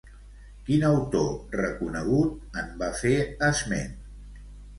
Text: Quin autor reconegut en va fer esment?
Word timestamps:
Quin 0.69 0.85
autor 0.87 1.59
reconegut 1.59 2.57
en 2.63 2.73
va 2.81 2.89
fer 3.03 3.15
esment? 3.51 3.95